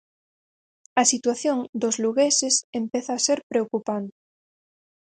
[1.01, 4.17] A situación dos lugueses empeza a ser preocupante.